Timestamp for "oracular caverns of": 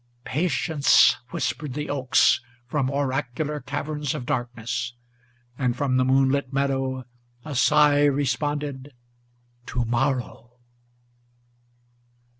2.89-4.25